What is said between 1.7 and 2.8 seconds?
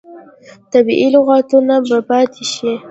به پاتې شي.